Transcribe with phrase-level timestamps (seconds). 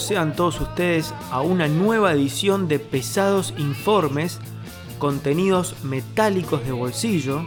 [0.00, 4.38] Sean todos ustedes a una nueva edición de Pesados Informes,
[4.98, 7.44] contenidos metálicos de bolsillo,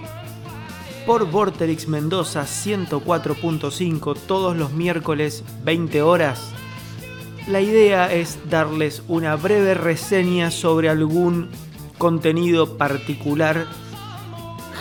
[1.07, 6.51] por Vorterix Mendoza 104.5 todos los miércoles 20 horas.
[7.47, 11.49] La idea es darles una breve reseña sobre algún
[11.97, 13.65] contenido particular,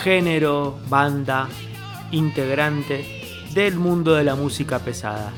[0.02, 1.48] género, banda,
[2.10, 5.32] integrante del mundo de la música pesada.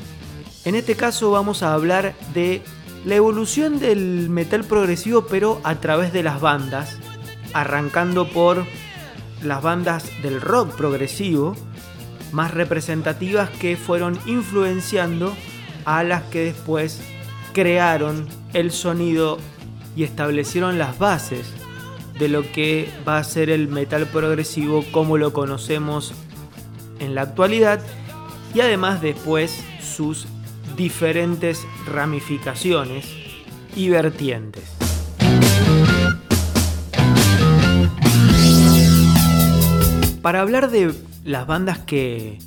[0.65, 2.63] En este caso vamos a hablar de
[3.05, 6.97] la evolución del metal progresivo pero a través de las bandas,
[7.53, 8.65] arrancando por
[9.43, 11.55] las bandas del rock progresivo
[12.31, 15.35] más representativas que fueron influenciando
[15.85, 16.99] a las que después
[17.53, 19.37] crearon el sonido
[19.95, 21.45] y establecieron las bases
[22.17, 26.13] de lo que va a ser el metal progresivo como lo conocemos
[26.99, 27.81] en la actualidad
[28.55, 30.27] y además después sus
[30.75, 33.05] diferentes ramificaciones
[33.75, 34.63] y vertientes.
[40.21, 42.39] Para hablar de las bandas que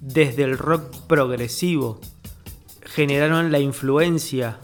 [0.00, 2.00] desde el rock progresivo
[2.82, 4.58] generaron la influencia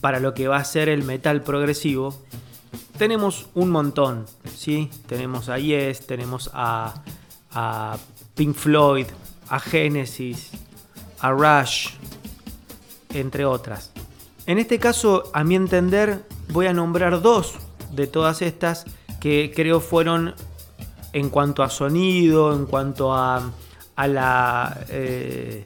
[0.00, 2.22] para lo que va a ser el metal progresivo,
[2.98, 4.90] tenemos un montón, ¿sí?
[5.06, 7.02] Tenemos a Yes, tenemos a,
[7.50, 7.96] a
[8.34, 9.06] Pink Floyd,
[9.48, 10.50] a Genesis,
[11.20, 11.88] a Rush,
[13.14, 13.92] entre otras.
[14.46, 17.54] En este caso, a mi entender, voy a nombrar dos
[17.92, 18.84] de todas estas
[19.20, 20.34] que creo fueron
[21.12, 23.50] en cuanto a sonido, en cuanto a,
[23.96, 24.84] a la...
[24.90, 25.64] Eh,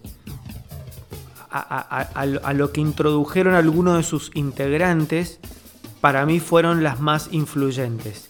[1.50, 5.40] a, lo que introdujeron algunos de sus integrantes,
[6.00, 8.28] para mí fueron las más influyentes.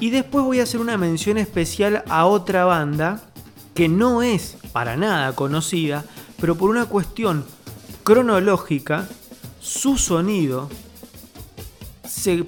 [0.00, 3.22] Y después voy a hacer una mención especial a otra banda
[3.74, 6.04] que no es para nada conocida,
[6.40, 7.44] pero por una cuestión
[8.10, 9.08] cronológica,
[9.60, 10.68] su sonido
[12.04, 12.44] se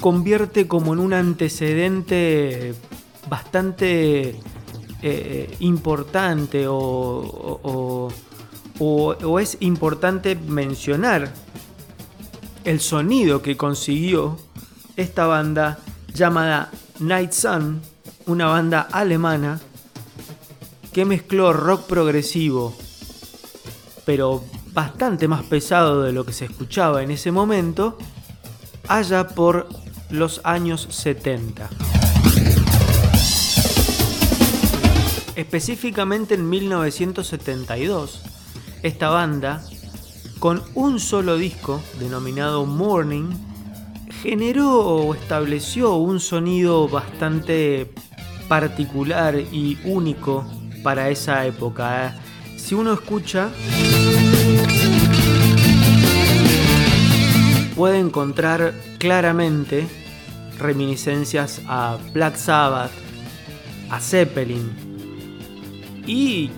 [0.00, 2.74] convierte como en un antecedente
[3.30, 4.34] bastante
[5.02, 8.10] eh, importante o,
[8.80, 11.32] o, es importante mencionar
[12.64, 14.36] el sonido que consiguió
[14.96, 15.78] esta banda
[16.12, 17.82] llamada Night Sun,
[18.26, 19.60] una banda alemana
[20.92, 22.74] que mezcló rock progresivo,
[24.04, 24.42] pero
[24.74, 27.96] bastante más pesado de lo que se escuchaba en ese momento,
[28.88, 29.68] allá por
[30.10, 31.70] los años 70.
[35.36, 38.22] Específicamente en 1972,
[38.82, 39.64] esta banda,
[40.40, 43.30] con un solo disco denominado Morning,
[44.22, 47.92] generó o estableció un sonido bastante
[48.48, 50.46] particular y único
[50.82, 52.06] para esa época.
[52.06, 52.58] ¿eh?
[52.58, 53.50] Si uno escucha,
[57.74, 59.86] puede encontrar claramente
[60.58, 62.92] reminiscencias a Black Sabbath,
[63.90, 64.70] a Zeppelin
[66.06, 66.50] y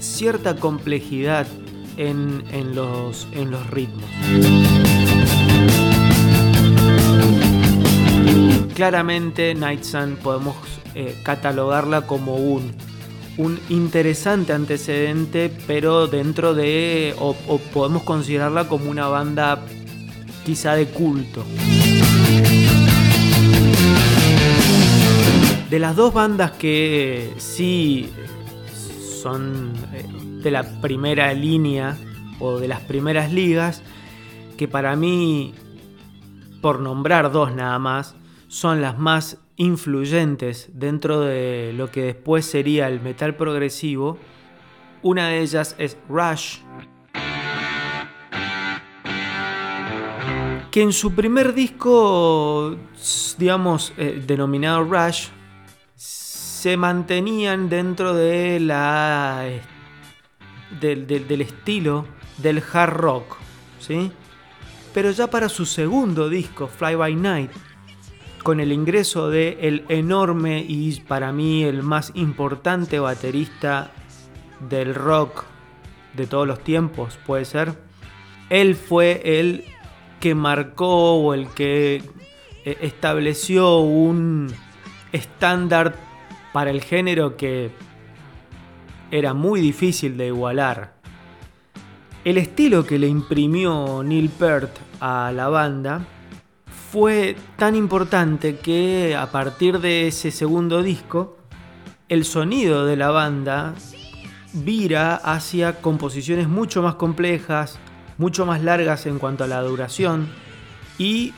[0.00, 1.46] cierta complejidad
[1.96, 2.42] en,
[2.74, 4.10] los, en los ritmos.
[8.74, 10.56] Claramente Night Sun podemos
[10.94, 12.72] eh, catalogarla como un
[13.36, 17.34] un interesante antecedente, pero dentro de, o,
[17.72, 19.64] podemos considerarla como una banda
[20.44, 21.44] quizá de culto.
[25.70, 28.08] De las dos bandas que sí
[29.22, 30.06] son eh,
[30.42, 31.96] de la primera línea
[32.38, 33.82] o de las primeras ligas,
[34.56, 35.54] que para mí,
[36.60, 38.14] por nombrar dos nada más,
[38.48, 44.18] son las más influyentes dentro de lo que después sería el metal progresivo.
[45.02, 46.58] Una de ellas es Rush,
[50.74, 52.76] que en su primer disco,
[53.38, 55.28] digamos, eh, denominado Rush,
[55.94, 59.48] se mantenían dentro de la,
[60.80, 63.36] del estilo del hard rock,
[63.78, 64.10] ¿sí?
[64.92, 67.52] Pero ya para su segundo disco, Fly By Night,
[68.42, 73.92] con el ingreso de el enorme y para mí el más importante baterista
[74.68, 75.44] del rock
[76.14, 77.78] de todos los tiempos, puede ser.
[78.50, 79.64] Él fue el
[80.24, 82.02] que marcó o el que
[82.64, 84.50] eh, estableció un
[85.12, 85.96] estándar
[86.54, 87.70] para el género que
[89.10, 90.94] era muy difícil de igualar.
[92.24, 96.06] El estilo que le imprimió Neil Peart a la banda
[96.90, 101.36] fue tan importante que a partir de ese segundo disco,
[102.08, 103.74] el sonido de la banda
[104.54, 107.78] vira hacia composiciones mucho más complejas,
[108.18, 110.28] mucho más largas en cuanto a la duración
[110.98, 111.32] y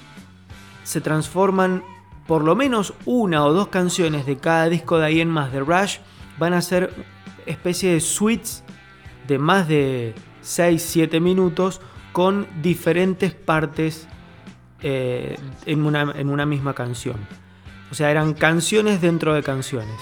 [0.84, 1.82] se transforman
[2.26, 5.61] por lo menos una o dos canciones de cada disco de ahí en más de
[5.61, 5.99] Rush
[6.38, 6.93] van a ser
[7.46, 8.64] especie de suites
[9.26, 11.81] de más de 6-7 minutos
[12.12, 14.06] con diferentes partes
[14.82, 17.17] eh, en, una, en una misma canción.
[17.90, 19.94] O sea, eran canciones dentro de canciones.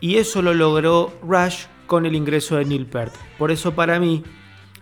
[0.00, 3.12] Y eso lo logró Rush con el ingreso de Neil Peart.
[3.38, 4.22] Por eso para mí,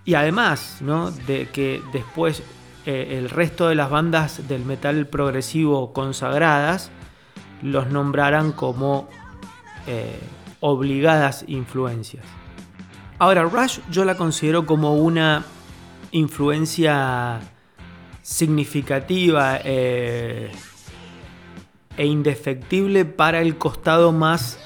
[0.05, 1.11] y además ¿no?
[1.11, 2.43] de que después
[2.85, 6.91] eh, el resto de las bandas del metal progresivo consagradas
[7.63, 9.09] los nombraran como
[9.87, 10.19] eh,
[10.61, 12.25] obligadas influencias.
[13.19, 15.45] Ahora, Rush yo la considero como una
[16.11, 17.41] influencia
[18.23, 20.51] significativa eh,
[21.97, 24.59] e indefectible para el costado más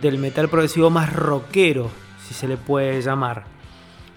[0.00, 1.90] del metal progresivo más rockero,
[2.26, 3.44] si se le puede llamar.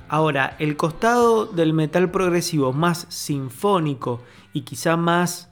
[0.09, 4.21] Ahora, el costado del metal progresivo más sinfónico
[4.53, 5.49] y quizá más,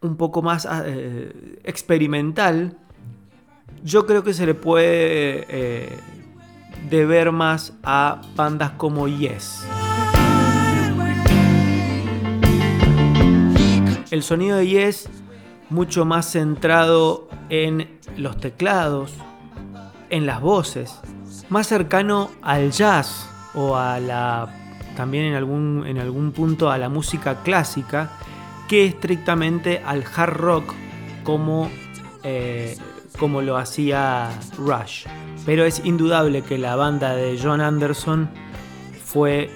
[0.00, 2.76] un poco más eh, experimental,
[3.84, 5.98] yo creo que se le puede eh,
[6.88, 9.64] deber más a bandas como Yes.
[14.10, 15.08] El sonido de Yes
[15.70, 19.14] mucho más centrado en los teclados,
[20.10, 21.00] en las voces,
[21.48, 24.56] más cercano al jazz o a la
[24.96, 28.10] también en algún, en algún punto a la música clásica
[28.68, 30.74] que estrictamente al hard rock
[31.24, 31.70] como,
[32.22, 32.76] eh,
[33.18, 34.28] como lo hacía
[34.58, 35.06] Rush.
[35.46, 38.28] Pero es indudable que la banda de John Anderson
[39.04, 39.50] fue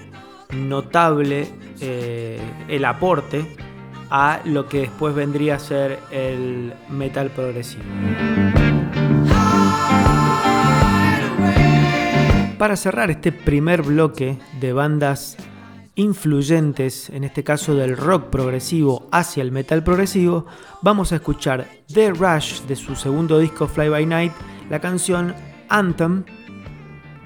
[0.51, 1.47] notable
[1.79, 3.55] eh, el aporte
[4.09, 7.83] a lo que después vendría a ser el metal progresivo.
[12.57, 15.35] Para cerrar este primer bloque de bandas
[15.95, 20.45] influyentes, en este caso del rock progresivo hacia el metal progresivo,
[20.81, 24.33] vamos a escuchar The Rush de su segundo disco Fly By Night,
[24.69, 25.35] la canción
[25.67, 26.23] Anthem,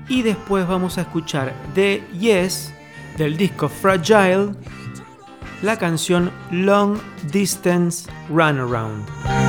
[0.08, 2.74] y después vamos a escuchar The Yes
[3.18, 4.54] del disco Fragile,
[5.62, 6.98] la canción Long
[7.32, 9.49] Distance Runaround.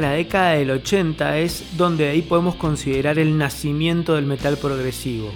[0.00, 5.30] La década del 80 es donde ahí podemos considerar el nacimiento del metal progresivo.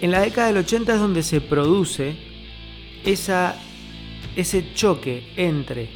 [0.00, 2.16] En la década del 80 es donde se produce
[3.04, 3.56] esa,
[4.36, 5.88] ese choque entre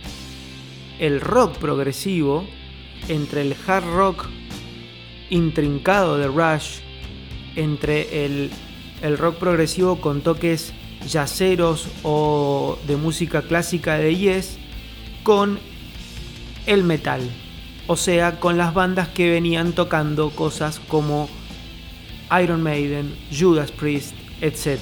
[0.99, 2.47] el rock progresivo,
[3.09, 4.27] entre el hard rock
[5.31, 6.81] intrincado de Rush,
[7.57, 8.51] entre el,
[9.03, 10.73] el rock progresivo con toques
[11.09, 14.59] yaceros o de música clásica de Yes,
[15.23, 15.59] con
[16.67, 17.21] el metal,
[17.87, 21.29] o sea, con las bandas que venían tocando cosas como
[22.43, 24.79] Iron Maiden, Judas Priest, etc.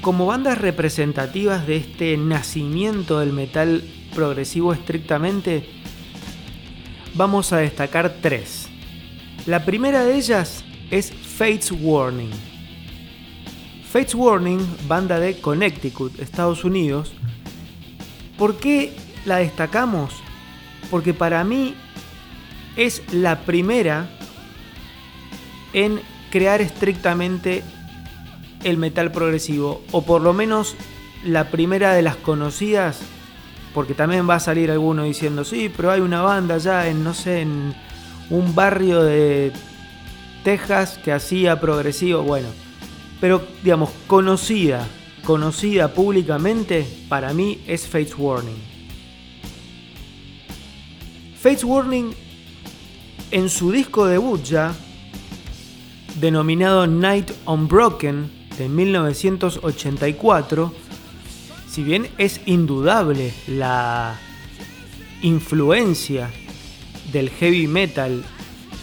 [0.00, 5.68] Como bandas representativas de este nacimiento del metal progresivo estrictamente,
[7.14, 8.68] vamos a destacar tres.
[9.46, 12.49] La primera de ellas es Fates Warning
[13.90, 17.12] Fates Warning, banda de Connecticut, Estados Unidos.
[18.38, 20.14] ¿Por qué la destacamos?
[20.92, 21.74] Porque para mí
[22.76, 24.08] es la primera
[25.72, 26.00] en
[26.30, 27.64] crear estrictamente
[28.62, 30.76] el metal progresivo, o por lo menos
[31.24, 33.00] la primera de las conocidas,
[33.74, 37.12] porque también va a salir alguno diciendo, sí, pero hay una banda ya en, no
[37.12, 37.74] sé, en
[38.30, 39.52] un barrio de
[40.44, 42.69] Texas que hacía progresivo, bueno
[43.20, 44.86] pero digamos, conocida,
[45.24, 48.56] conocida públicamente, para mí es Fates Warning.
[51.40, 52.14] Fates Warning
[53.30, 54.74] en su disco debut ya,
[56.18, 60.72] denominado Night Unbroken de 1984,
[61.68, 64.18] si bien es indudable la
[65.22, 66.30] influencia
[67.12, 68.24] del heavy metal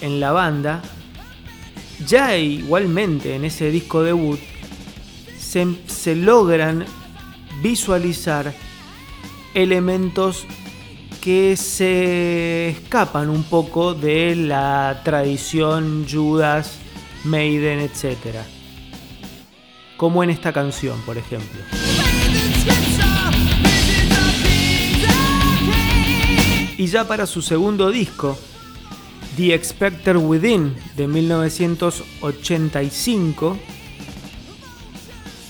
[0.01, 0.81] en la banda,
[2.05, 4.39] ya igualmente en ese disco debut
[5.87, 6.85] se, logran
[7.61, 8.53] visualizar
[9.53, 10.45] elementos
[11.21, 16.77] que se escapan un poco de la tradición Judas,
[17.23, 18.37] Maiden, etc.
[19.95, 21.59] Como en esta canción, por ejemplo.
[26.77, 28.37] Y ya para su segundo disco,
[29.37, 33.57] The Expector Within de 1985,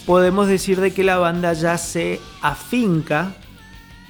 [0.06, 3.38] podemos decir de que la banda ya se afinca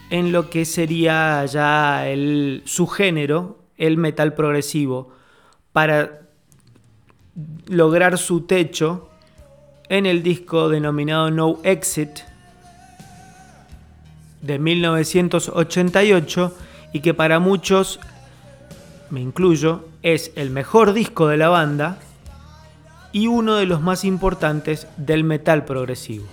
[0.10, 5.12] en lo que sería ya el, su género, el metal progresivo,
[5.74, 6.22] para
[7.68, 9.12] lograr su techo
[9.90, 12.22] en el disco denominado No Exit
[14.42, 16.58] de 1988
[16.94, 18.00] y que para muchos
[19.10, 22.00] me incluyo, es el mejor disco de la banda
[23.12, 26.26] y uno de los más importantes del metal progresivo.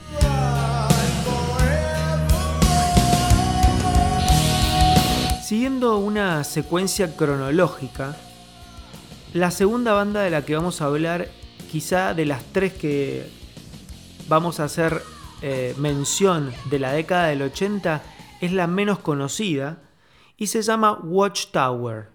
[5.42, 8.16] Siguiendo una secuencia cronológica,
[9.34, 11.28] la segunda banda de la que vamos a hablar,
[11.70, 13.28] quizá de las tres que
[14.28, 15.02] vamos a hacer
[15.42, 18.02] eh, mención de la década del 80,
[18.40, 19.78] es la menos conocida
[20.36, 22.13] y se llama Watchtower.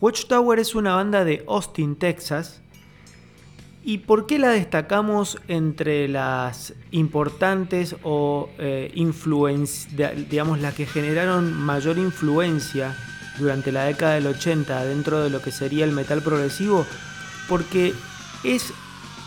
[0.00, 2.60] Watchtower es una banda de Austin, Texas.
[3.84, 8.92] ¿Y por qué la destacamos entre las importantes o eh,
[10.30, 12.96] digamos, las que generaron mayor influencia
[13.38, 16.86] durante la década del 80 dentro de lo que sería el metal progresivo?
[17.48, 17.92] Porque
[18.44, 18.72] es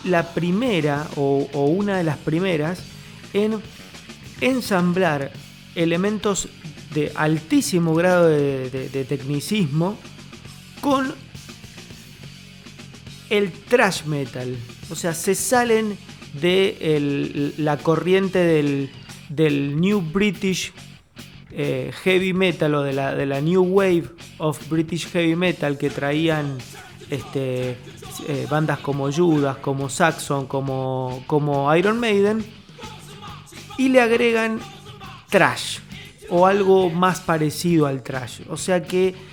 [0.04, 2.82] la primera o, una de las primeras
[3.34, 3.60] en
[4.40, 5.32] ensamblar
[5.74, 6.48] elementos
[6.94, 9.98] de altísimo grado de tecnicismo
[10.82, 11.14] con
[13.30, 14.54] el trash metal.
[14.90, 15.96] O sea, se salen
[16.34, 20.72] de la corriente del, New British
[21.50, 24.04] eh, Heavy Metal o de la, New Wave
[24.38, 26.58] of British Heavy Metal que traían
[27.08, 27.76] este,
[28.28, 32.44] eh, bandas como Judas, como Saxon, como, como Iron Maiden.
[33.78, 34.58] Y le agregan
[35.30, 35.78] trash
[36.28, 38.40] o algo más parecido al trash.
[38.50, 39.31] O sea que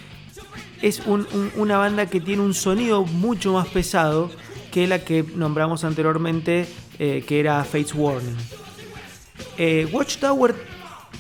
[0.82, 4.32] es una banda que tiene un sonido mucho más pesado
[4.72, 6.68] que la que nombramos anteriormente,
[7.00, 8.36] eh, que era Fates Warning.
[9.58, 10.56] Eh, Watchtower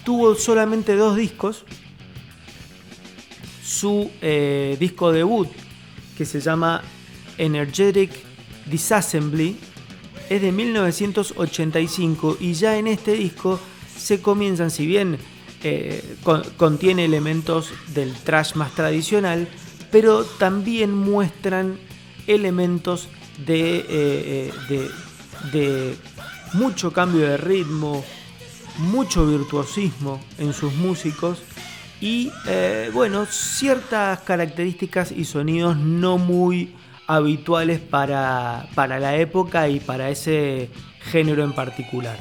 [0.04, 1.66] tuvo solamente dos discos.
[3.64, 5.48] Su eh, disco debut,
[6.18, 6.82] que se llama
[7.38, 8.12] Energetic
[8.66, 9.58] Disassembly,
[10.30, 13.60] es de 1985 y ya en este disco
[13.96, 15.18] se comienzan, si bien
[15.62, 16.16] eh,
[16.58, 19.48] contiene elementos del trash más tradicional,
[19.92, 21.78] pero también muestran
[22.28, 23.10] elementos
[23.46, 24.52] de, eh,
[25.54, 25.98] eh,
[26.54, 28.06] mucho cambio de ritmo,
[28.78, 31.42] mucho virtuosismo en sus músicos
[32.00, 32.32] y
[32.94, 36.74] bueno, ciertas características y sonidos no muy
[37.08, 40.70] habituales para, para la época y para ese
[41.02, 42.18] género en particular.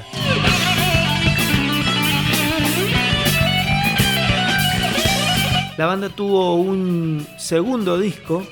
[5.79, 8.43] La banda tuvo un segundo disco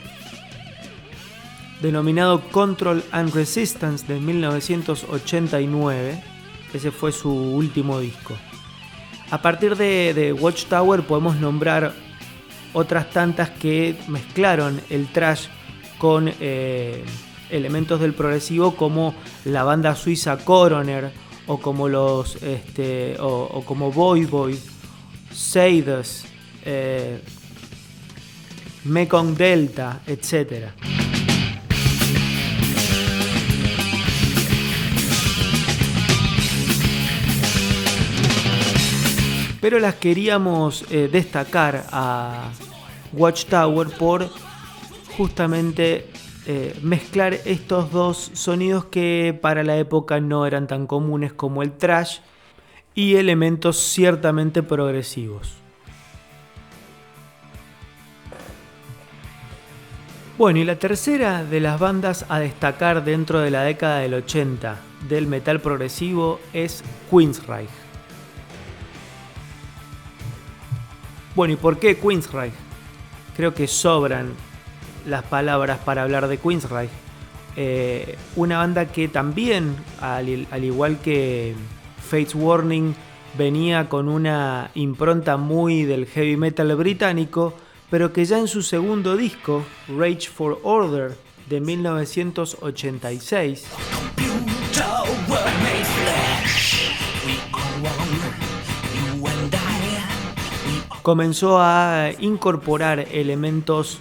[1.81, 6.23] denominado Control and Resistance de 1989.
[6.73, 8.33] Ese fue su último disco.
[9.29, 11.91] A partir de, Watchtower podemos nombrar
[12.71, 15.47] otras tantas que mezclaron el trash
[15.97, 17.03] con eh,
[17.49, 19.13] elementos del progresivo como
[19.43, 21.11] la banda suiza Coroner
[21.45, 24.57] o como los este, o, como Boy Boy,
[25.33, 26.23] Seidos,
[26.67, 27.19] eh,
[28.83, 30.71] Mekong Delta, etc.
[39.67, 42.51] pero las queríamos eh, destacar a
[43.11, 44.29] Watchtower por
[45.17, 46.07] justamente
[46.45, 51.73] eh, mezclar estos dos sonidos que para la época no eran tan comunes como el
[51.73, 52.19] trash
[52.95, 55.66] y elementos ciertamente progresivos.
[60.37, 64.77] Bueno, y la tercera de las bandas a destacar dentro de la década del 80
[65.09, 67.67] del metal progresivo es Queensryche.
[71.33, 72.53] Bueno, ¿y por qué Queensryche?
[73.35, 74.33] Creo que sobran
[75.07, 76.93] las palabras para hablar de Queensryche.
[77.55, 80.29] Eh, una banda que también, al,
[80.63, 81.55] igual que
[82.07, 82.93] Fates Warning,
[83.35, 87.55] venía con una impronta muy del heavy metal británico,
[87.89, 91.15] pero que ya en su segundo disco, Rage for Order,
[91.47, 93.65] de 1986,
[101.01, 103.99] comenzó a incorporar elementos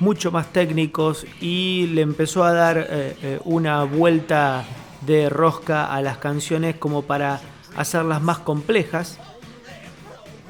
[0.00, 4.64] mucho más técnicos y le empezó a dar eh, eh, una vuelta
[5.02, 7.42] de rosca a las canciones como para
[7.76, 9.18] hacerlas más complejas.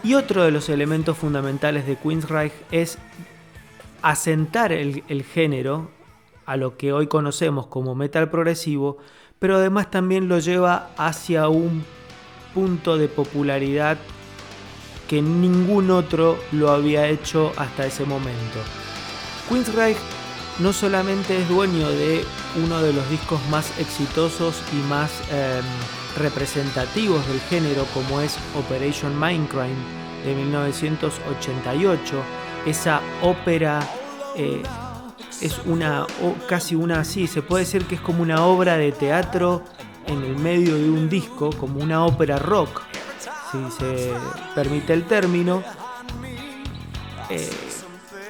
[0.02, 2.98] Y otro de los elementos fundamentales de Queensryche es
[4.02, 5.90] asentar el, género
[6.46, 8.98] a lo que hoy conocemos como metal progresivo,
[9.38, 11.84] pero además también lo lleva hacia un
[12.54, 13.98] punto de popularidad
[15.08, 18.60] que ningún otro lo había hecho hasta ese momento.
[19.48, 20.00] Queensryche
[20.60, 22.24] no solamente es dueño de
[22.62, 25.64] uno de los discos más exitosos y más em,
[26.18, 29.76] representativos del género como es Operation Mindcrime
[30.24, 32.22] de 1988,
[32.66, 33.80] esa ópera
[34.36, 34.62] eh,
[35.40, 36.06] es una
[36.48, 39.62] casi una así, se puede decir que es como una obra de teatro
[40.06, 42.82] en el medio de un disco, como una ópera rock
[43.50, 44.12] si se
[44.54, 45.62] permite el término,
[47.30, 47.50] eh,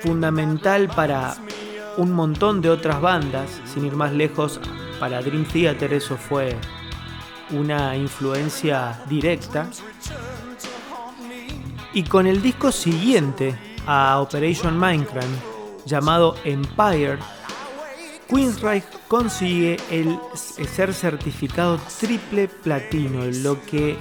[0.02, 1.36] fundamental para
[1.96, 4.60] un montón de otras bandas, sin ir más lejos,
[5.00, 6.56] para Dream Theater eso fue
[7.50, 9.68] una influencia directa.
[11.92, 13.56] Y con el disco siguiente
[13.86, 15.28] a Operation Minecraft,
[15.86, 17.18] llamado Empire,
[18.28, 23.96] Queensryche consigue el ser certificado triple platino, lo que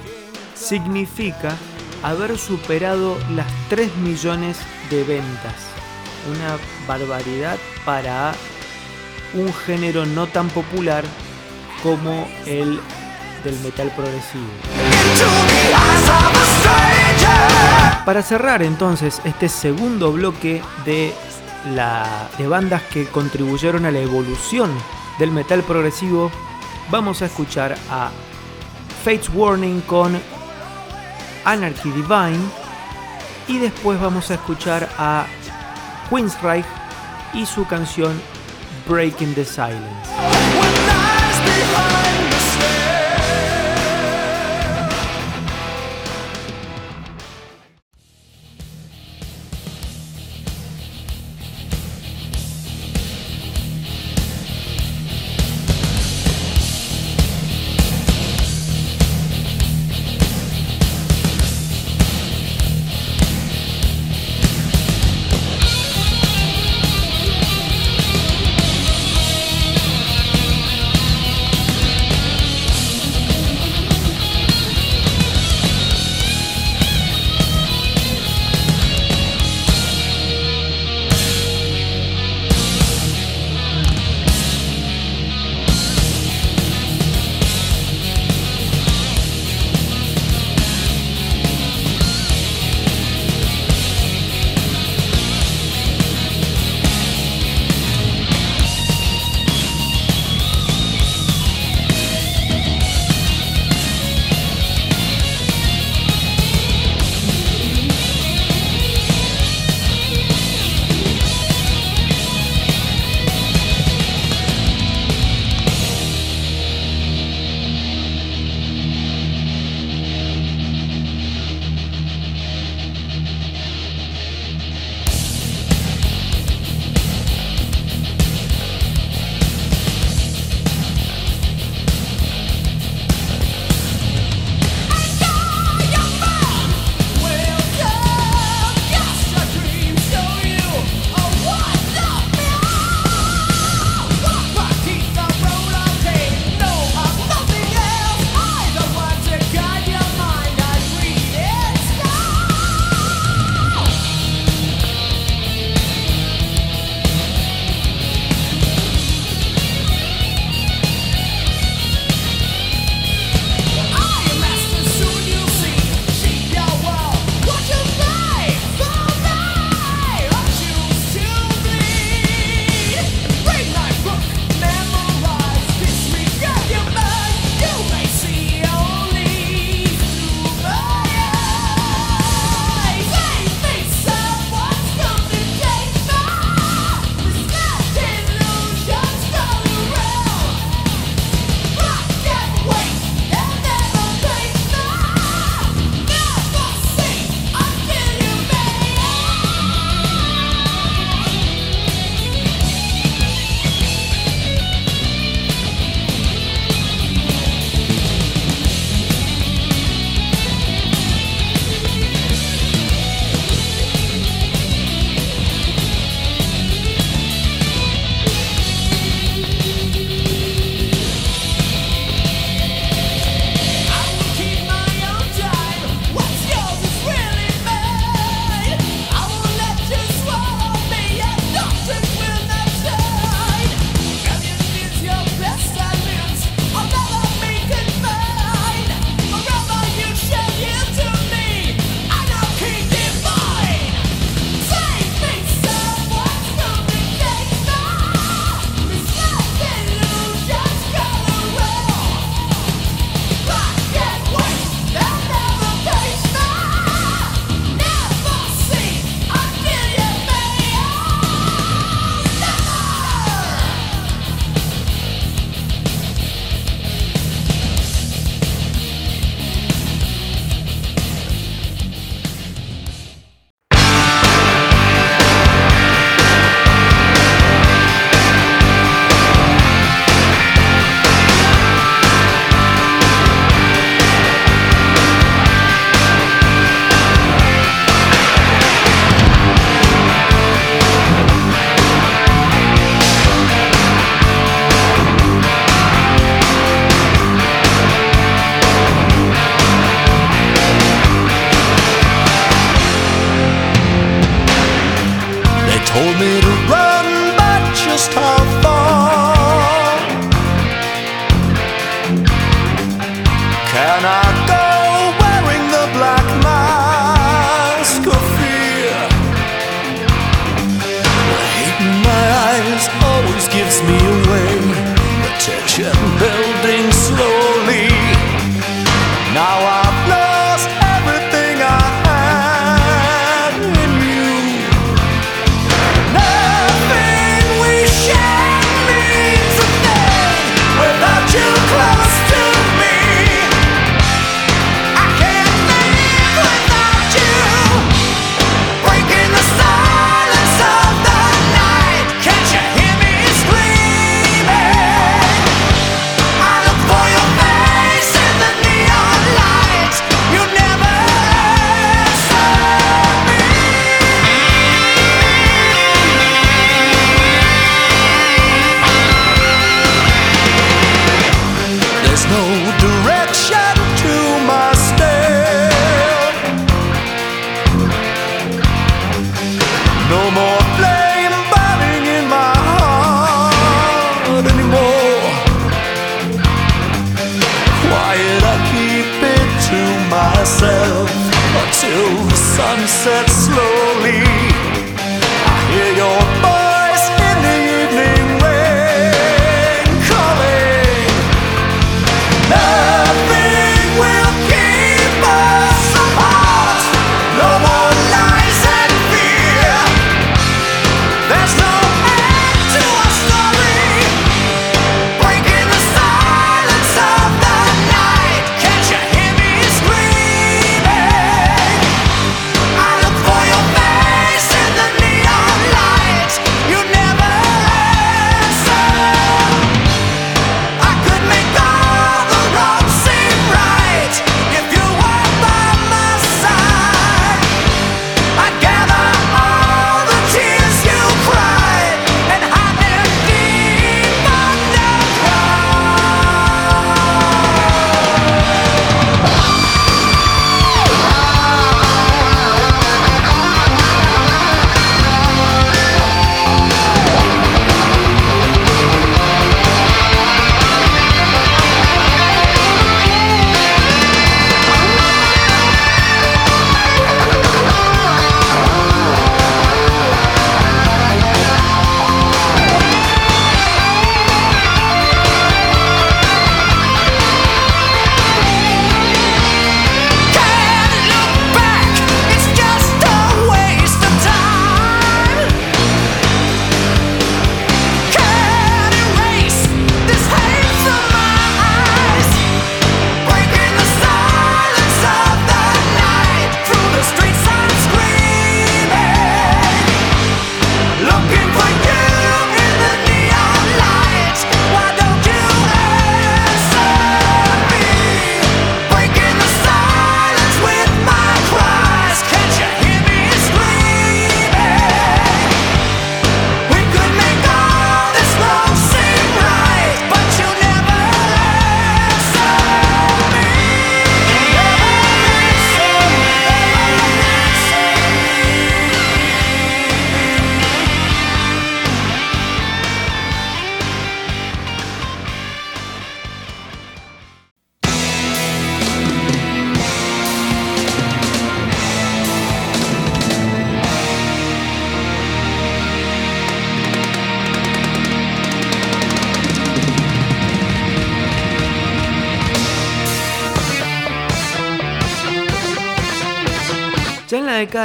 [0.54, 1.56] significa
[2.02, 4.58] haber superado las 3 millones
[4.90, 5.54] de ventas.
[6.30, 7.56] Una barbaridad
[7.86, 8.34] para
[9.34, 11.04] un género no tan popular
[11.82, 12.80] como el
[13.44, 14.46] del metal progresivo.
[18.04, 21.12] Para cerrar entonces este segundo bloque de,
[21.74, 24.70] la, de bandas que contribuyeron a la evolución
[25.18, 26.30] del metal progresivo,
[26.90, 28.10] vamos a escuchar a
[29.04, 30.18] Fates Warning con
[31.44, 32.40] Anarchy Divine
[33.46, 35.26] y después vamos a escuchar a
[36.10, 36.68] Queensryche
[37.34, 38.20] y su canción
[38.86, 40.37] Breaking the Silence.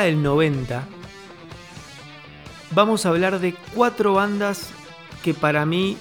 [0.04, 0.88] Del 90
[2.72, 4.70] vamos a hablar de cuatro bandas
[5.24, 5.98] que para mí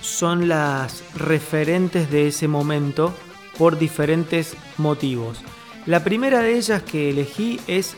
[0.00, 3.12] son las referentes de ese momento
[3.58, 5.38] por diferentes motivos.
[5.86, 7.96] La primera de ellas que elegí es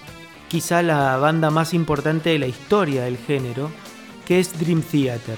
[0.49, 3.71] quizá la banda más importante de la historia del género,
[4.27, 5.37] que es Dream Theater.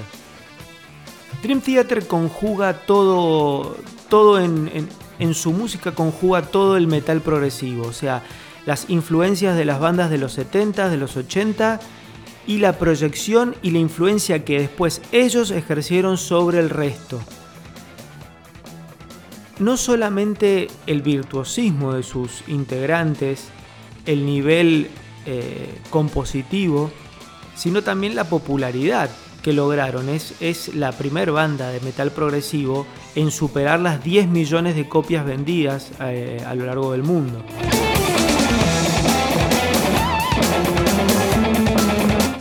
[1.42, 3.76] Dream Theater conjuga todo,
[4.08, 4.88] todo en, en-
[5.18, 8.22] en su música conjuga todo el metal progresivo, o sea,
[8.66, 11.80] las influencias de las bandas de los 70, de los 80
[12.46, 17.20] y la proyección y la influencia que después ellos ejercieron sobre el resto.
[19.58, 23.48] No solamente el virtuosismo de sus integrantes,
[24.06, 24.88] el nivel
[25.26, 26.90] eh, compositivo,
[27.54, 29.10] sino también la popularidad
[29.42, 30.08] que lograron.
[30.08, 35.24] Es, es la primer banda de metal progresivo en superar las 10 millones de copias
[35.24, 37.44] vendidas eh, a lo largo del mundo.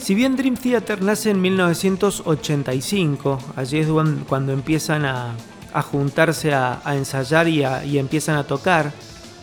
[0.10, 3.88] Si bien Dream Theater nace en 1985, allí es
[4.28, 5.36] cuando empiezan a,
[5.84, 8.92] juntarse a, ensayar y, y empiezan a tocar,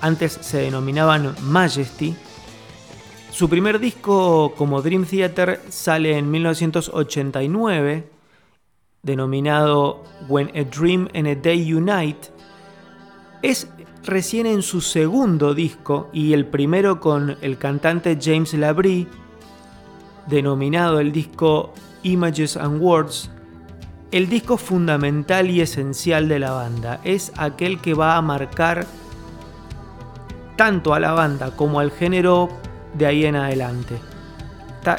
[0.00, 2.16] antes se denominaban Majesty,
[3.30, 8.10] su primer disco como Dream Theater sale en 1989,
[9.04, 12.32] denominado When a Dream and a Day Unite.
[13.40, 13.68] Es
[14.02, 19.06] recién en su segundo disco y el primero con el cantante James Labrie,
[20.26, 21.72] denominado el disco
[22.02, 23.30] Images and Words,
[24.12, 27.00] el disco fundamental y esencial de la banda.
[27.04, 28.86] Es aquel que va a marcar
[30.56, 32.48] tanto a la banda como al género
[32.94, 33.98] de ahí en adelante.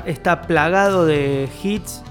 [0.05, 2.03] Está, plagado de hits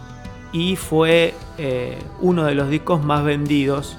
[0.52, 3.98] y fue eh, uno de los discos más vendidos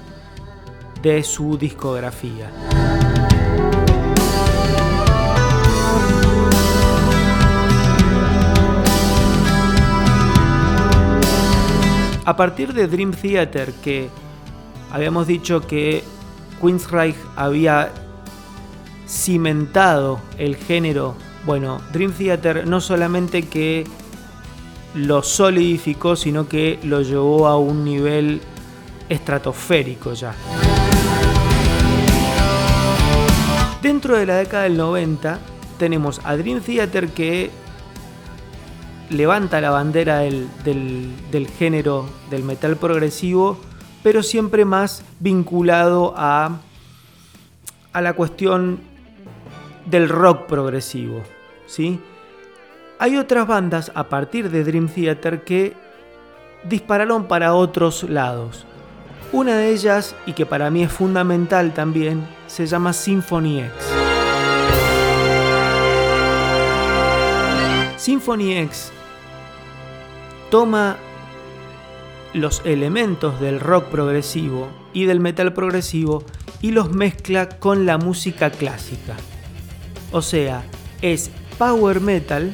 [1.02, 2.50] de su discografía.
[12.28, 14.10] A partir de Dream Theater, que
[14.90, 16.04] habíamos dicho que
[16.60, 17.90] Queensryche había
[19.06, 21.14] cimentado el género
[21.46, 23.84] bueno, Dream Theater no solamente que
[24.92, 28.42] lo solidificó, sino que lo llevó a un nivel
[29.08, 30.34] estratosférico ya.
[33.80, 35.38] Dentro de la década del 90
[35.78, 37.50] tenemos a Dream Theater que
[39.10, 43.58] levanta la bandera del, género del metal progresivo,
[44.02, 46.60] pero siempre más vinculado a,
[47.92, 48.80] a la cuestión
[49.86, 51.22] del rock progresivo.
[51.66, 52.00] ¿sí?
[52.98, 55.74] Hay otras bandas a partir de Dream Theater que
[56.64, 58.66] dispararon para otros lados.
[59.30, 63.72] Una de ellas, y que para mí es fundamental también, se llama Symphony X.
[67.98, 68.92] Symphony X
[70.50, 70.96] toma
[72.34, 76.24] los elementos del rock progresivo y del metal progresivo
[76.60, 79.16] y los mezcla con la música clásica.
[80.12, 80.64] O sea,
[81.02, 82.52] es power metal.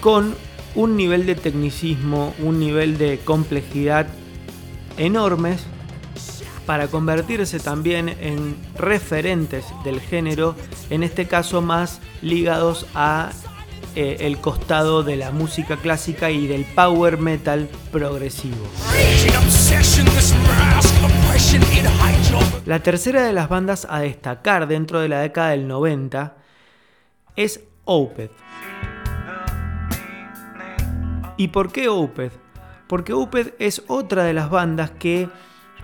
[0.00, 0.34] Con
[0.74, 4.06] un nivel de tecnicismo, un nivel de complejidad
[4.96, 5.64] enormes
[6.66, 10.54] para convertirse también en referentes del género,
[10.90, 13.30] en este caso más ligados a
[13.94, 18.56] eh, el costado de la música clásica y del power metal progresivo.
[22.64, 26.36] La tercera de las bandas a destacar dentro de la década del 90
[27.36, 28.32] es Opeth.
[31.36, 32.32] ¿Y por qué Opeth?
[32.86, 35.28] Porque Opeth es otra de las bandas que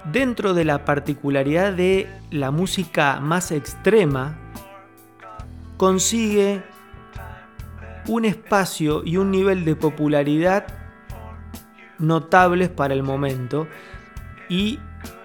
[0.04, 4.38] dentro de la particularidad de la música más extrema
[5.76, 6.62] consigue
[8.06, 10.66] un espacio y un nivel de popularidad
[11.98, 13.66] notables para el momento
[14.48, 14.78] y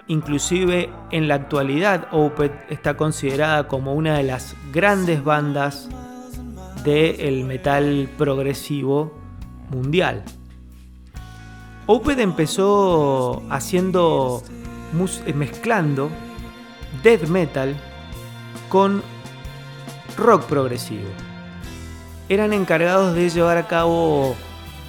[0.06, 5.88] Inclusive en la actualidad Opeth está considerada como una de las grandes bandas
[6.84, 9.14] del metal progresivo
[9.70, 10.22] mundial.
[11.86, 14.42] Opeth empezó haciendo
[15.34, 16.10] mezclando
[17.02, 17.74] death metal
[18.68, 19.02] con
[20.16, 21.08] rock progresivo.
[22.28, 24.34] Eran encargados de llevar a cabo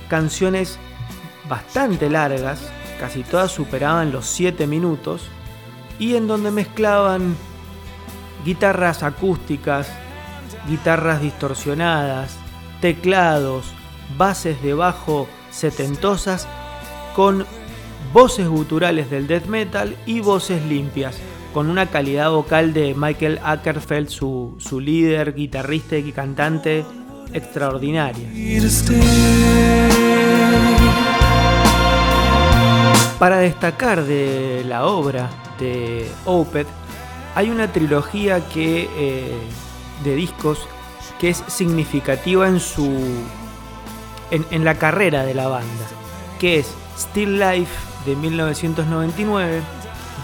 [0.07, 0.79] canciones
[1.49, 2.59] bastante largas
[2.99, 5.23] casi todas superaban los 7 minutos,
[5.99, 7.35] y en donde mezclaban
[8.43, 9.89] guitarras acústicas,
[10.67, 12.37] guitarras distorsionadas,
[12.81, 13.65] teclados,
[14.17, 16.47] bases de bajo setentosas
[17.15, 17.45] con
[18.15, 21.17] voces guturales del death metal y voces limpias,
[21.53, 26.85] con una calidad vocal de Michael Ackerfeld, su, su líder, guitarrista y cantante
[27.33, 28.25] extraordinaria.
[33.19, 36.69] Para destacar de la obra de Opeth,
[37.35, 39.37] hay una trilogía que, eh,
[40.05, 40.69] de discos
[41.19, 42.89] que es significativa en, su,
[44.31, 45.85] en, la carrera de la banda,
[46.39, 49.61] que es Still Life de 1999,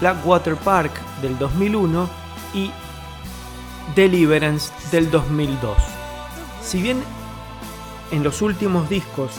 [0.00, 2.08] Blackwater Park del 2001
[2.54, 2.70] y
[3.94, 5.76] Deliverance del 2002.
[6.62, 7.02] Si bien
[8.10, 9.32] en los últimos discos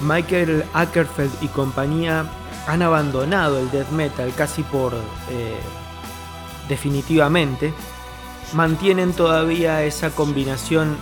[0.00, 2.24] Michael Ackerfeld y compañía
[2.66, 5.58] han abandonado el death metal casi por eh,
[6.68, 7.72] definitivamente,
[8.52, 10.96] mantienen todavía esa combinación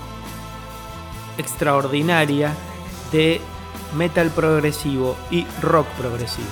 [1.36, 2.54] extraordinaria
[3.12, 3.40] de
[3.94, 6.48] metal progresivo y rock progresivo.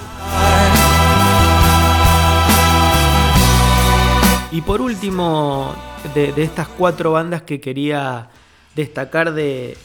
[4.53, 5.75] Y por último,
[6.15, 8.31] de, estas cuatro bandas que quería
[8.75, 9.77] destacar de,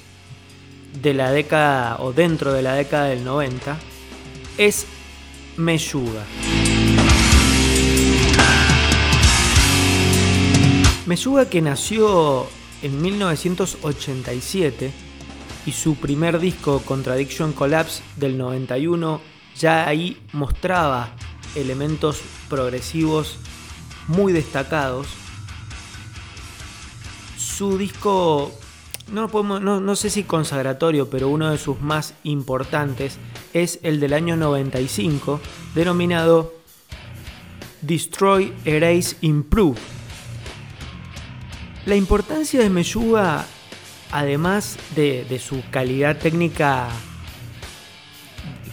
[1.01, 3.77] de la década o dentro de la década del 90
[4.57, 4.85] es
[5.57, 6.23] Meshuga.
[11.05, 12.47] Meshuga que nació
[12.81, 15.10] en 1987
[15.65, 19.21] y su primer disco Contradiction Collapse del 91
[19.57, 21.13] ya ahí mostraba
[21.55, 23.37] elementos progresivos
[24.07, 25.07] muy destacados.
[27.37, 28.51] Su disco
[29.11, 33.17] no, podemos, no, sé si consagratorio, pero uno de sus más importantes
[33.53, 35.41] es el del año 95,
[35.75, 36.53] denominado
[37.81, 39.77] Destroy, Erase, Improve.
[41.85, 43.45] La importancia de Meyuga,
[44.11, 46.89] además de, su calidad técnica,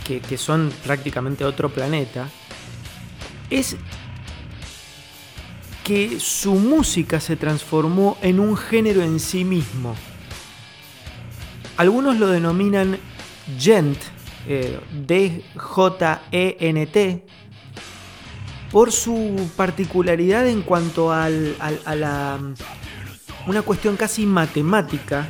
[0.07, 2.29] que, que son prácticamente otro planeta,
[3.51, 3.77] es
[5.85, 9.95] que su música se transformó en un género en sí mismo.
[11.79, 12.99] Algunos lo denominan
[13.59, 13.97] gent,
[14.47, 16.07] eh, D-J-E-N-T,
[18.71, 22.39] por su particularidad en cuanto al, a la,
[23.49, 25.27] una cuestión casi matemática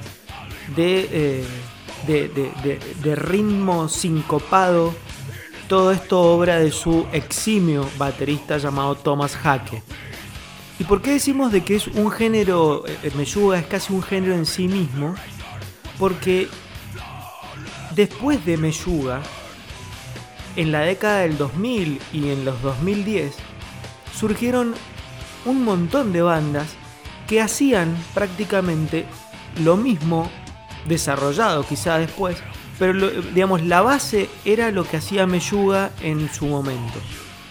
[0.74, 4.92] de, eh, de, ritmo sincopado.
[5.68, 9.82] Todo esto obra de su eximio baterista llamado Thomas Hake.
[10.80, 14.34] ¿Y por qué decimos de que es un género, eh, Meyuga es casi un género
[14.34, 15.14] en sí mismo?
[15.98, 16.48] Porque
[17.94, 19.20] después de Meyuga,
[20.56, 23.32] en la década del 2000 y en los 2010,
[24.12, 24.74] surgieron
[25.44, 26.68] un montón de bandas
[27.28, 29.06] que hacían prácticamente
[29.62, 30.30] lo mismo,
[30.86, 32.38] desarrollado quizá después,
[32.78, 36.98] pero digamos la base era lo que hacía Meyuga en su momento.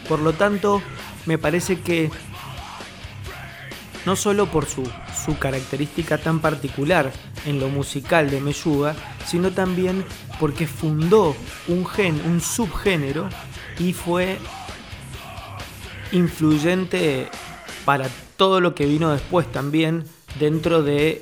[0.09, 0.81] Por lo tanto,
[1.25, 2.09] me parece que
[4.05, 4.89] no solo por su,
[5.25, 7.11] su característica tan particular
[7.45, 10.05] en lo musical de Meyuga, sino también
[10.39, 11.35] porque fundó
[11.67, 13.29] un gen, un subgénero
[13.77, 14.37] y fue
[16.13, 17.29] influyente
[17.85, 18.07] para
[18.37, 20.05] todo lo que vino después también
[20.39, 21.21] dentro de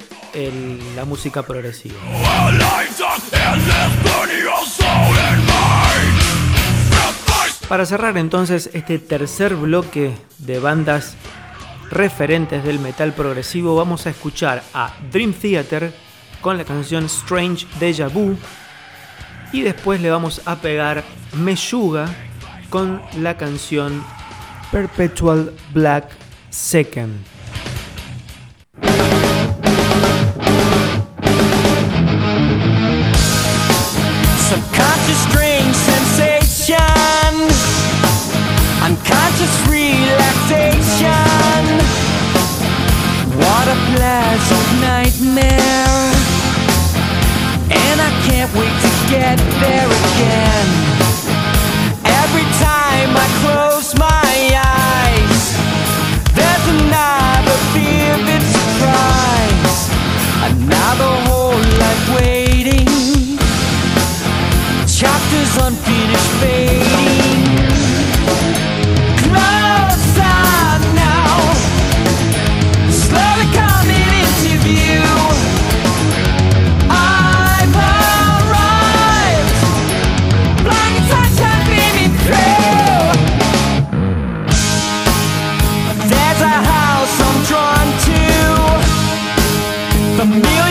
[0.95, 1.95] la música progresiva.
[7.69, 11.15] Para cerrar entonces este tercer bloque de bandas
[11.89, 15.93] referentes del metal progresivo, vamos a escuchar a Dream Theater
[16.41, 18.37] con la canción Strange Deja Vu
[19.51, 21.03] y después le vamos a pegar
[21.33, 22.07] Meshuga
[22.69, 24.03] con la canción
[24.71, 26.24] Perpetual Black
[26.55, 27.19] Second.
[34.39, 36.77] Subconscious strange sensation.
[38.81, 41.11] Unconscious relaxation.
[43.37, 46.13] What a pleasant nightmare.
[47.69, 50.84] And I can't wait to get there again
[90.25, 90.64] You're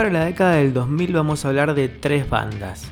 [0.00, 2.90] para la década del 2000 vamos a hablar de tres bandas.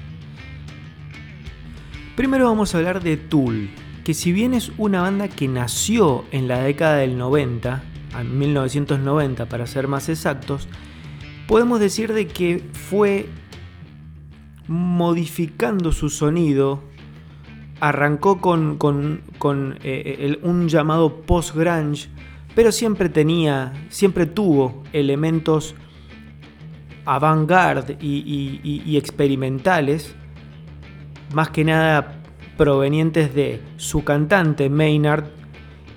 [2.16, 3.70] Primero vamos a hablar de Tool,
[4.04, 7.82] que si bien es una banda que nació en la década del 90,
[8.20, 10.68] en 1990 para ser más exactos,
[11.46, 13.30] podemos decir de que fue
[14.66, 16.82] modificando su sonido,
[17.80, 22.10] arrancó con, con eh, un llamado post-grunge,
[22.54, 25.74] pero siempre tenía, siempre tuvo elementos
[27.08, 30.14] avant-garde y, experimentales,
[31.32, 32.20] más que nada
[32.58, 35.24] provenientes de su cantante Maynard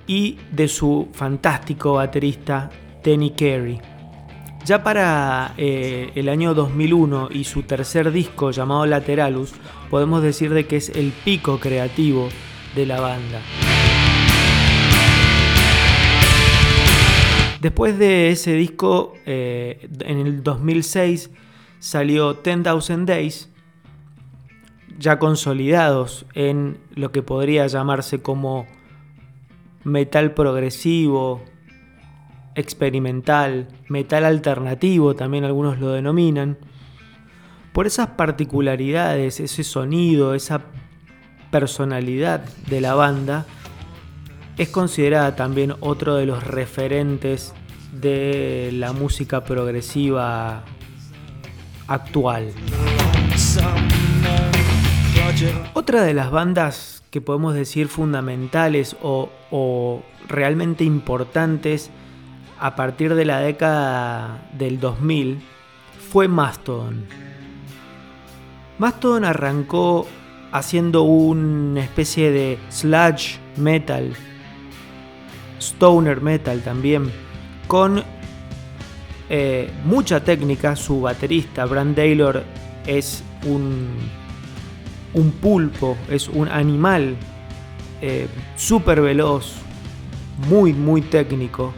[0.06, 2.70] y de su fantástico baterista
[3.04, 3.78] Danny Carey.
[4.64, 9.52] Ya para eh, el año 2001 y su tercer disco llamado Lateralus,
[9.90, 12.30] podemos decir de que es el pico creativo
[12.74, 13.40] de la banda.
[17.62, 21.30] Después de ese disco, eh, en el 2006
[21.78, 23.50] salió 10,000 Days,
[24.98, 28.66] ya consolidados en lo que podría llamarse como
[29.84, 31.44] metal progresivo,
[32.56, 36.58] experimental, metal alternativo, también algunos lo denominan,
[37.72, 40.62] por esas particularidades, ese sonido, esa
[41.52, 43.46] personalidad de la banda,
[44.56, 47.54] es considerada también otro de los referentes
[47.92, 50.64] de la música progresiva
[51.86, 52.52] actual.
[55.74, 61.90] Otra de las bandas que podemos decir fundamentales o, realmente importantes
[62.58, 65.42] a partir de la década del 2000
[66.10, 67.04] fue Mastodon.
[68.78, 70.06] Mastodon arrancó
[70.52, 74.14] haciendo una especie de sludge metal,
[75.62, 77.10] stoner metal también,
[77.66, 78.02] con
[79.30, 80.76] eh, mucha técnica.
[80.76, 82.42] Su baterista, Brand Taylor,
[82.86, 83.88] es un,
[85.14, 87.16] un pulpo, es un animal
[88.00, 89.54] eh, súper veloz,
[90.48, 91.72] muy, muy técnico.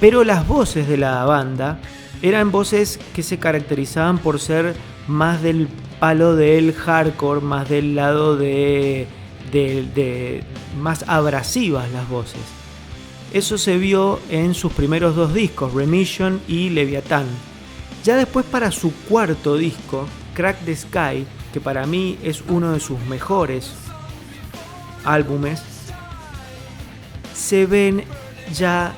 [0.00, 1.78] Pero las voces de la banda
[2.22, 4.74] eran voces que se caracterizaban por ser
[5.06, 5.68] más del
[6.00, 9.06] palo del hardcore, más del lado de,
[9.52, 10.42] de,
[10.80, 12.40] más abrasivas las voces.
[13.32, 17.26] Eso se vio en sus primeros dos discos, Remission y Leviathan.
[18.04, 22.80] Ya después para su cuarto disco, Crack the Sky, que para mí es uno de
[22.80, 23.70] sus mejores
[25.04, 25.62] álbumes,
[27.34, 28.04] se ven
[28.54, 28.94] ya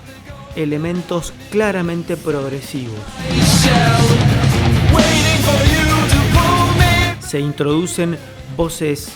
[0.56, 2.98] elementos claramente progresivos.
[7.20, 8.16] Se introducen
[8.56, 9.12] voces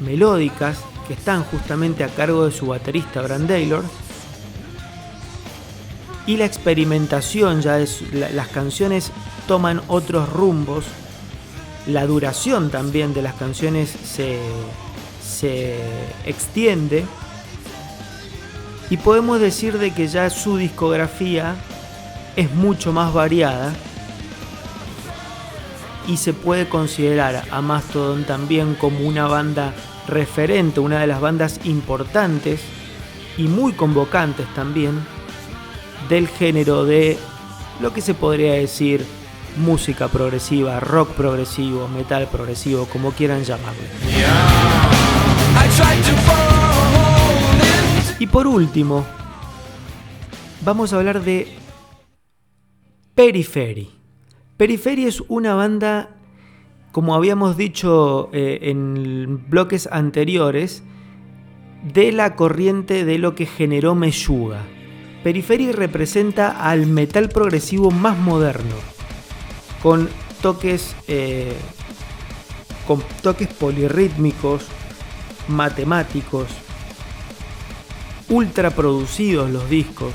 [0.00, 3.84] melódicas que están justamente a cargo de su baterista Brand Taylor.
[6.26, 9.10] Y la experimentación, ya es, las canciones
[9.46, 10.84] toman otros rumbos.
[11.86, 14.38] La duración también de las canciones se,
[15.22, 15.76] se
[16.24, 17.04] extiende
[18.90, 21.56] y podemos decir de que ya su discografía
[22.36, 23.72] es mucho más variada
[26.06, 29.74] y se puede considerar a Mastodon también como una banda
[30.06, 32.60] referente, una de las bandas importantes
[33.36, 35.04] y muy convocantes también
[36.08, 37.18] del género de
[37.80, 39.04] lo que se podría decir
[39.56, 43.82] música progresiva, rock progresivo, metal progresivo, como quieran llamarlo.
[48.18, 49.04] Y por último,
[50.62, 51.56] vamos a hablar de
[53.14, 53.93] Periphery.
[54.56, 56.10] Periphery es una banda,
[56.92, 60.84] como habíamos dicho eh, en bloques anteriores,
[61.92, 64.62] de la corriente de lo que generó Meshuga.
[65.24, 68.76] Periphery representa al metal progresivo más moderno,
[69.82, 70.08] con
[70.40, 71.52] toques, eh,
[72.86, 74.66] con toques polirrítmicos,
[75.48, 76.46] matemáticos,
[78.28, 80.14] ultra producidos los discos,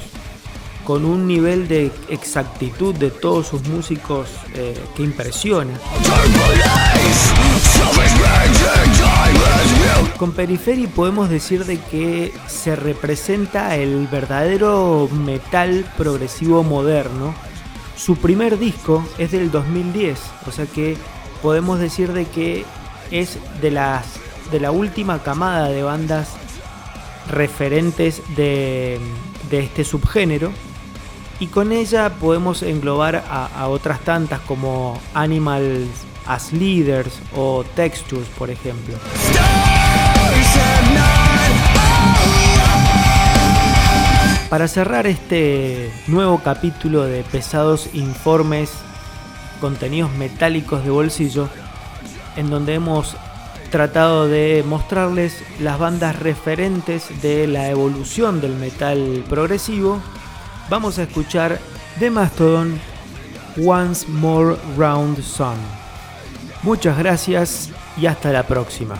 [0.89, 5.79] con un nivel de exactitud de todos sus músicos eh, que impresiona.
[10.17, 17.35] Con Periferi podemos decir de que se representa el verdadero metal progresivo moderno.
[17.95, 20.97] Su primer disco es del 2010, o sea que
[21.43, 22.65] podemos decir de que
[23.11, 24.07] es de las
[24.49, 26.29] de la última camada de bandas
[27.29, 28.99] referentes de,
[29.51, 30.51] este subgénero
[31.39, 35.87] y con ella podemos englobar a, otras tantas como Animals
[36.25, 38.95] as Leaders o Textures, por ejemplo.
[44.49, 48.71] Para cerrar este nuevo capítulo de Pesados Informes
[49.61, 51.49] contenidos metálicos de bolsillo,
[52.35, 53.15] en donde hemos
[53.71, 60.01] tratado de mostrarles las bandas referentes de la evolución del metal progresivo,
[60.69, 61.59] vamos a escuchar
[61.99, 62.79] de Mastodon
[63.65, 65.55] Once More Round Sun.
[66.63, 68.95] Muchas gracias y hasta la próxima.